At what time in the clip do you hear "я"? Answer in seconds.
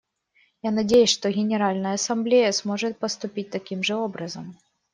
0.63-0.71